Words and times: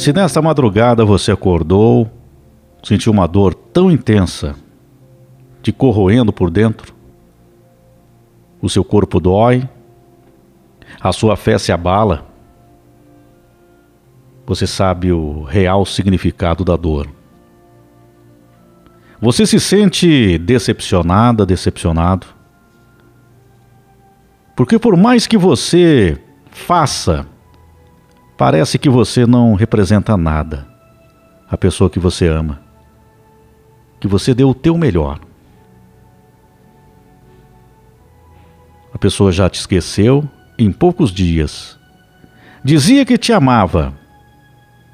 Se 0.00 0.14
nesta 0.14 0.40
madrugada 0.40 1.04
você 1.04 1.30
acordou, 1.30 2.10
sentiu 2.82 3.12
uma 3.12 3.28
dor 3.28 3.52
tão 3.52 3.90
intensa, 3.90 4.56
te 5.60 5.72
corroendo 5.72 6.32
por 6.32 6.50
dentro, 6.50 6.94
o 8.62 8.68
seu 8.70 8.82
corpo 8.82 9.20
dói, 9.20 9.68
a 10.98 11.12
sua 11.12 11.36
fé 11.36 11.58
se 11.58 11.70
abala, 11.70 12.26
você 14.46 14.66
sabe 14.66 15.12
o 15.12 15.42
real 15.42 15.84
significado 15.84 16.64
da 16.64 16.76
dor. 16.76 17.06
Você 19.20 19.44
se 19.44 19.60
sente 19.60 20.38
decepcionada, 20.38 21.44
decepcionado. 21.44 22.26
Porque 24.56 24.78
por 24.78 24.96
mais 24.96 25.26
que 25.26 25.36
você 25.36 26.18
faça, 26.50 27.26
parece 28.40 28.78
que 28.78 28.88
você 28.88 29.26
não 29.26 29.52
representa 29.52 30.16
nada. 30.16 30.66
A 31.46 31.58
pessoa 31.58 31.90
que 31.90 31.98
você 31.98 32.26
ama. 32.26 32.58
Que 34.00 34.08
você 34.08 34.32
deu 34.32 34.48
o 34.48 34.54
teu 34.54 34.78
melhor. 34.78 35.20
A 38.94 38.96
pessoa 38.96 39.30
já 39.30 39.50
te 39.50 39.60
esqueceu 39.60 40.26
em 40.58 40.72
poucos 40.72 41.12
dias. 41.12 41.78
Dizia 42.64 43.04
que 43.04 43.18
te 43.18 43.30
amava. 43.30 43.92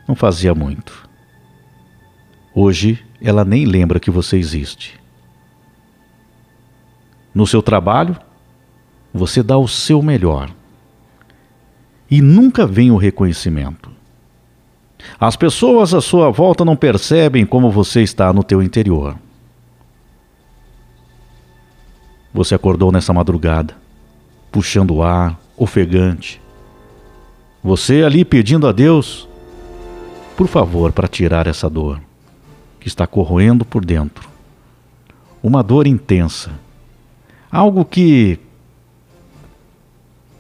Não 0.09 0.17
fazia 0.17 0.53
muito. 0.53 1.09
Hoje 2.53 3.07
ela 3.23 3.45
nem 3.45 3.65
lembra 3.65 4.01
que 4.01 4.11
você 4.11 4.37
existe. 4.37 4.99
No 7.33 7.47
seu 7.47 7.63
trabalho, 7.63 8.19
você 9.15 9.41
dá 9.41 9.57
o 9.57 9.69
seu 9.69 10.03
melhor. 10.03 10.51
E 12.11 12.21
nunca 12.21 12.67
vem 12.67 12.91
o 12.91 12.97
reconhecimento. 12.97 13.91
As 15.19 15.37
pessoas 15.37 15.95
à 15.95 16.01
sua 16.01 16.31
volta 16.31 16.65
não 16.65 16.77
percebem 16.77 17.45
como 17.47 17.71
você 17.71 18.03
está 18.03 18.33
no 18.33 18.45
teu 18.45 18.63
interior. 18.63 19.17
Você 22.33 22.55
acordou 22.55 22.93
nessa 22.93 23.13
madrugada, 23.13 23.75
puxando 24.53 24.97
o 24.97 25.03
ar, 25.03 25.41
ofegante. 25.57 26.41
Você 27.63 28.03
ali 28.03 28.25
pedindo 28.25 28.67
a 28.67 28.73
Deus, 28.73 29.29
por 30.37 30.47
favor, 30.47 30.93
para 30.93 31.09
tirar 31.09 31.47
essa 31.47 31.69
dor 31.69 32.01
que 32.79 32.89
está 32.89 33.07
corroendo 33.07 33.65
por 33.65 33.85
dentro. 33.85 34.29
Uma 35.43 35.63
dor 35.63 35.87
intensa. 35.87 36.53
Algo 37.51 37.85
que 37.85 38.39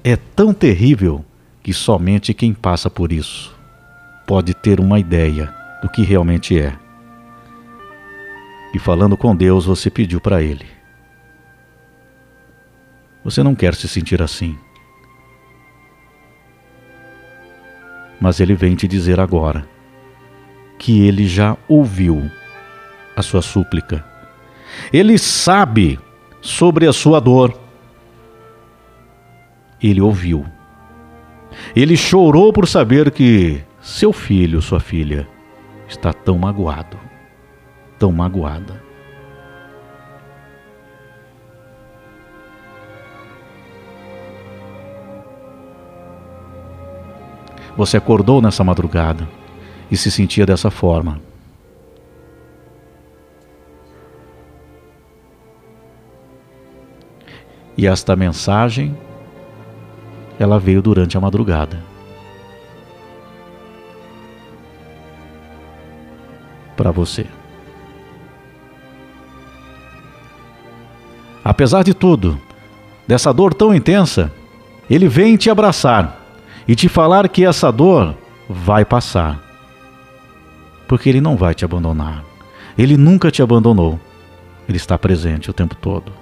é 0.04 0.16
tão 0.16 0.52
terrível 0.52 1.24
que 1.66 1.74
somente 1.74 2.32
quem 2.32 2.54
passa 2.54 2.88
por 2.88 3.10
isso 3.10 3.52
pode 4.24 4.54
ter 4.54 4.78
uma 4.78 5.00
ideia 5.00 5.52
do 5.82 5.88
que 5.88 6.02
realmente 6.02 6.56
é. 6.56 6.72
E 8.72 8.78
falando 8.78 9.16
com 9.16 9.34
Deus, 9.34 9.66
você 9.66 9.90
pediu 9.90 10.20
para 10.20 10.40
Ele. 10.40 10.64
Você 13.24 13.42
não 13.42 13.52
quer 13.52 13.74
se 13.74 13.88
sentir 13.88 14.22
assim. 14.22 14.56
Mas 18.20 18.38
Ele 18.38 18.54
vem 18.54 18.76
te 18.76 18.86
dizer 18.86 19.18
agora 19.18 19.68
que 20.78 21.04
ele 21.04 21.26
já 21.26 21.56
ouviu 21.66 22.30
a 23.16 23.22
sua 23.22 23.42
súplica. 23.42 24.04
Ele 24.92 25.18
sabe 25.18 25.98
sobre 26.40 26.86
a 26.86 26.92
sua 26.92 27.20
dor. 27.20 27.58
Ele 29.82 30.00
ouviu. 30.00 30.46
Ele 31.74 31.96
chorou 31.96 32.52
por 32.52 32.66
saber 32.66 33.10
que 33.10 33.62
seu 33.80 34.12
filho, 34.12 34.60
sua 34.60 34.80
filha, 34.80 35.28
está 35.88 36.12
tão 36.12 36.38
magoado, 36.38 36.98
tão 37.98 38.10
magoada. 38.12 38.84
Você 47.76 47.98
acordou 47.98 48.40
nessa 48.40 48.64
madrugada 48.64 49.28
e 49.90 49.96
se 49.96 50.10
sentia 50.10 50.46
dessa 50.46 50.70
forma. 50.70 51.20
E 57.76 57.86
esta 57.86 58.16
mensagem 58.16 58.96
ela 60.38 60.58
veio 60.58 60.82
durante 60.82 61.16
a 61.16 61.20
madrugada. 61.20 61.82
Para 66.76 66.90
você. 66.90 67.26
Apesar 71.44 71.82
de 71.82 71.94
tudo, 71.94 72.38
dessa 73.06 73.32
dor 73.32 73.54
tão 73.54 73.74
intensa, 73.74 74.32
ele 74.90 75.08
vem 75.08 75.36
te 75.36 75.48
abraçar 75.48 76.20
e 76.66 76.74
te 76.74 76.88
falar 76.88 77.28
que 77.28 77.44
essa 77.44 77.70
dor 77.70 78.14
vai 78.48 78.84
passar 78.84 79.46
porque 80.86 81.08
Ele 81.08 81.20
não 81.20 81.36
vai 81.36 81.54
te 81.54 81.64
abandonar. 81.64 82.24
Ele 82.76 82.96
nunca 82.96 83.30
te 83.30 83.42
abandonou. 83.42 83.98
Ele 84.68 84.76
está 84.76 84.98
presente 84.98 85.50
o 85.50 85.54
tempo 85.54 85.74
todo. 85.74 86.12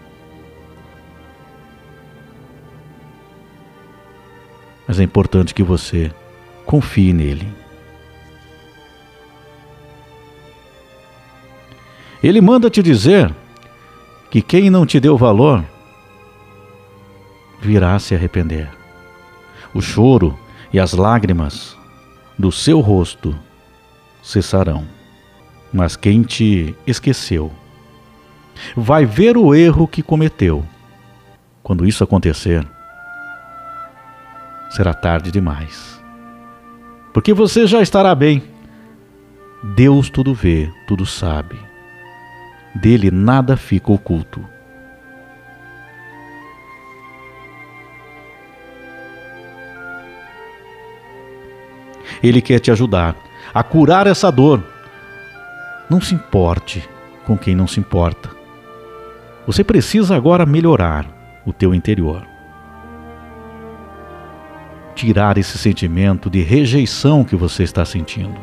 Mas 4.87 5.01
é 5.01 5.03
importante 5.03 5.55
que 5.55 5.63
você 5.63 6.13
confie 6.67 7.13
nele. 7.13 7.49
Ele 12.23 12.41
manda 12.41 12.71
te 12.71 12.83
dizer 12.83 13.35
que 14.31 14.41
quem 14.41 14.71
não 14.71 14.87
te 14.87 14.99
deu 14.99 15.17
valor 15.17 15.65
virá 17.61 17.99
se 17.99 18.15
arrepender. 18.15 18.71
O 19.75 19.81
choro 19.81 20.39
e 20.73 20.81
as 20.81 20.93
lágrimas 20.93 21.77
do 22.39 22.51
seu 22.51 22.81
rosto 22.81 23.37
cessarão. 24.23 24.87
Mas 25.73 25.97
quem 25.97 26.23
te 26.23 26.75
esqueceu 26.87 27.53
vai 28.77 29.05
ver 29.05 29.37
o 29.37 29.55
erro 29.55 29.87
que 29.87 30.03
cometeu. 30.03 30.65
Quando 31.63 31.87
isso 31.87 32.05
acontecer, 32.05 32.67
será 34.75 34.93
tarde 34.93 35.31
demais. 35.31 36.03
Porque 37.13 37.33
você 37.33 37.65
já 37.65 37.81
estará 37.81 38.13
bem. 38.13 38.43
Deus 39.63 40.11
tudo 40.11 40.35
vê, 40.35 40.69
tudo 40.89 41.07
sabe. 41.07 41.57
Dele 42.75 43.09
nada 43.09 43.57
fica 43.57 43.93
oculto. 43.93 44.45
Ele 52.21 52.43
quer 52.43 52.59
te 52.59 52.71
ajudar 52.73 53.15
a 53.55 53.63
curar 53.63 54.09
essa 54.09 54.31
dor. 54.33 54.61
Não 55.89 56.01
se 56.01 56.15
importe 56.15 56.87
com 57.25 57.39
quem 57.39 57.55
não 57.55 57.69
se 57.69 57.79
importa. 57.79 58.31
Você 59.47 59.63
precisa 59.63 60.17
agora 60.17 60.45
melhorar 60.45 61.07
o 61.47 61.53
teu 61.53 61.73
interior. 61.73 62.34
Tirar 64.95 65.39
esse 65.39 65.59
sentimento 65.59 66.31
de 66.31 66.43
rejeição 66.43 67.25
que 67.25 67.37
você 67.37 67.63
está 67.63 67.85
sentindo. 67.85 68.39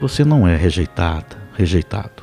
Você 0.00 0.24
não 0.24 0.46
é 0.46 0.56
rejeitada, 0.56 1.36
rejeitado. 1.54 2.22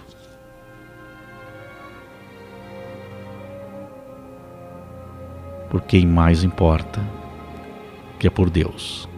Por 5.69 5.81
quem 5.81 6.05
mais 6.05 6.43
importa, 6.43 7.01
que 8.19 8.27
é 8.27 8.29
por 8.29 8.49
Deus. 8.49 9.09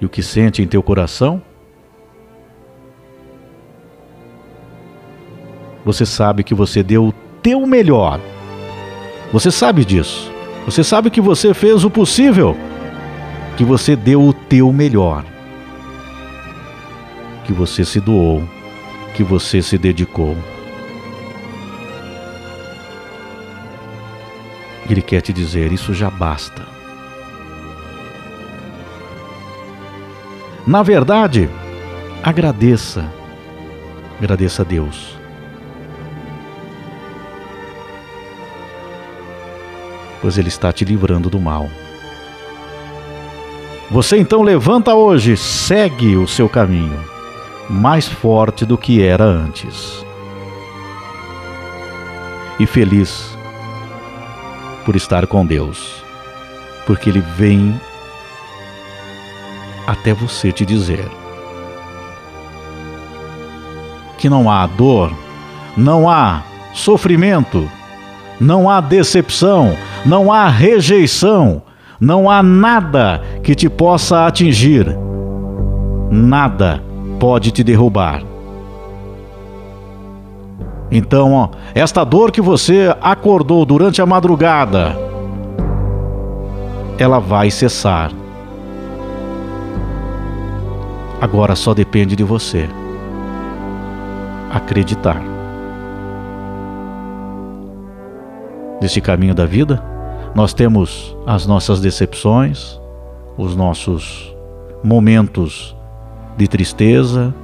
e 0.00 0.06
o 0.06 0.08
que 0.08 0.22
sente 0.22 0.62
em 0.62 0.66
teu 0.66 0.82
coração? 0.82 1.42
Você 5.84 6.04
sabe 6.04 6.44
que 6.44 6.54
você 6.54 6.82
deu 6.82 7.06
o 7.06 7.12
teu 7.42 7.66
melhor. 7.66 8.20
Você 9.32 9.50
sabe 9.50 9.84
disso. 9.84 10.30
Você 10.64 10.82
sabe 10.82 11.10
que 11.10 11.20
você 11.20 11.52
fez 11.52 11.84
o 11.84 11.90
possível. 11.90 12.56
Que 13.56 13.64
você 13.64 13.94
deu 13.94 14.22
o 14.22 14.32
teu 14.32 14.72
melhor. 14.72 15.24
Que 17.44 17.52
você 17.52 17.84
se 17.84 18.00
doou. 18.00 18.42
Que 19.14 19.22
você 19.22 19.60
se 19.60 19.76
dedicou. 19.76 20.36
Ele 24.88 25.02
quer 25.02 25.20
te 25.20 25.32
dizer: 25.32 25.72
isso 25.72 25.92
já 25.92 26.08
basta. 26.08 26.66
Na 30.66 30.82
verdade, 30.82 31.48
agradeça. 32.22 33.10
Agradeça 34.18 34.62
a 34.62 34.64
Deus. 34.64 35.17
Pois 40.20 40.38
Ele 40.38 40.48
está 40.48 40.72
te 40.72 40.84
livrando 40.84 41.30
do 41.30 41.40
mal. 41.40 41.68
Você 43.90 44.18
então 44.18 44.42
levanta 44.42 44.94
hoje, 44.94 45.36
segue 45.36 46.16
o 46.16 46.28
seu 46.28 46.48
caminho, 46.48 47.02
mais 47.70 48.06
forte 48.06 48.66
do 48.66 48.76
que 48.76 49.02
era 49.02 49.24
antes. 49.24 50.04
E 52.60 52.66
feliz 52.66 53.36
por 54.84 54.94
estar 54.94 55.26
com 55.26 55.46
Deus, 55.46 56.04
porque 56.86 57.08
Ele 57.08 57.20
vem 57.20 57.80
até 59.86 60.12
você 60.12 60.52
te 60.52 60.66
dizer 60.66 61.08
que 64.18 64.28
não 64.28 64.50
há 64.50 64.66
dor, 64.66 65.10
não 65.76 66.10
há 66.10 66.42
sofrimento, 66.74 67.70
não 68.38 68.68
há 68.68 68.80
decepção, 68.80 69.74
não 70.04 70.32
há 70.32 70.48
rejeição, 70.48 71.62
não 72.00 72.30
há 72.30 72.42
nada 72.42 73.22
que 73.42 73.54
te 73.54 73.68
possa 73.68 74.26
atingir, 74.26 74.96
nada 76.10 76.82
pode 77.18 77.50
te 77.50 77.64
derrubar. 77.64 78.22
Então, 80.90 81.34
ó, 81.34 81.48
esta 81.74 82.02
dor 82.04 82.30
que 82.30 82.40
você 82.40 82.94
acordou 83.00 83.64
durante 83.64 84.00
a 84.00 84.06
madrugada, 84.06 84.96
ela 86.98 87.18
vai 87.18 87.50
cessar. 87.50 88.10
Agora 91.20 91.54
só 91.54 91.74
depende 91.74 92.16
de 92.16 92.24
você 92.24 92.68
acreditar. 94.50 95.37
Neste 98.80 99.00
caminho 99.00 99.34
da 99.34 99.44
vida, 99.44 99.82
nós 100.34 100.54
temos 100.54 101.16
as 101.26 101.46
nossas 101.46 101.80
decepções, 101.80 102.80
os 103.36 103.56
nossos 103.56 104.34
momentos 104.84 105.76
de 106.36 106.46
tristeza, 106.46 107.34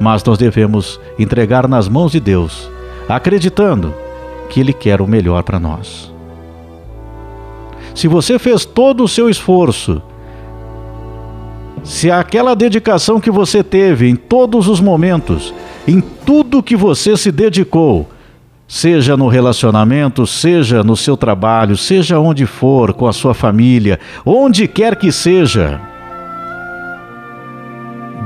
mas 0.00 0.24
nós 0.24 0.38
devemos 0.38 0.98
entregar 1.18 1.68
nas 1.68 1.88
mãos 1.88 2.12
de 2.12 2.18
Deus, 2.18 2.70
acreditando 3.08 3.94
que 4.48 4.58
Ele 4.58 4.72
quer 4.72 5.00
o 5.00 5.06
melhor 5.06 5.42
para 5.42 5.60
nós. 5.60 6.12
Se 7.94 8.08
você 8.08 8.38
fez 8.38 8.64
todo 8.64 9.04
o 9.04 9.08
seu 9.08 9.28
esforço, 9.28 10.02
se 11.84 12.10
aquela 12.10 12.56
dedicação 12.56 13.20
que 13.20 13.30
você 13.30 13.62
teve 13.62 14.08
em 14.08 14.16
todos 14.16 14.68
os 14.68 14.80
momentos, 14.80 15.52
em 15.86 16.00
tudo 16.00 16.62
que 16.62 16.76
você 16.76 17.16
se 17.16 17.32
dedicou, 17.32 18.10
seja 18.66 19.16
no 19.16 19.28
relacionamento, 19.28 20.26
seja 20.26 20.82
no 20.82 20.96
seu 20.96 21.16
trabalho, 21.16 21.76
seja 21.76 22.18
onde 22.18 22.46
for, 22.46 22.92
com 22.92 23.06
a 23.06 23.12
sua 23.12 23.34
família, 23.34 23.98
onde 24.24 24.66
quer 24.68 24.96
que 24.96 25.10
seja, 25.10 25.80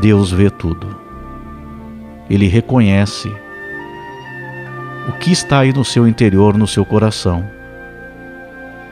Deus 0.00 0.30
vê 0.30 0.50
tudo 0.50 1.06
ele 2.28 2.48
reconhece 2.48 3.32
o 5.08 5.12
que 5.12 5.30
está 5.30 5.60
aí 5.60 5.72
no 5.72 5.84
seu 5.84 6.06
interior, 6.06 6.56
no 6.58 6.66
seu 6.66 6.84
coração. 6.84 7.48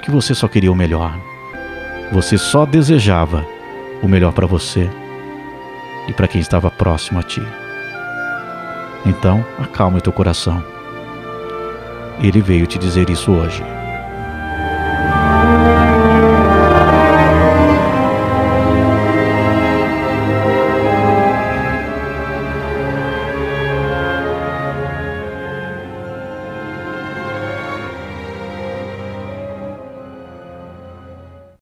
Que 0.03 0.11
você 0.11 0.35
só 0.35 0.47
queria 0.47 0.71
o 0.71 0.77
melhor. 0.77 1.19
Você 2.13 2.39
só 2.39 2.65
desejava 2.65 3.45
o 4.03 4.09
melhor 4.09 4.33
para 4.33 4.47
você 4.47 4.89
e 6.09 6.13
para 6.13 6.29
quem 6.29 6.41
estava 6.41 6.71
próximo 6.71 7.19
a 7.19 7.23
ti. 7.23 7.43
Então, 9.07 9.45
acalme 9.59 10.01
teu 10.01 10.13
coração. 10.13 10.65
Ele 12.21 12.41
veio 12.41 12.67
te 12.67 12.79
dizer 12.79 13.11
isso 13.11 13.33
hoje. 13.33 13.74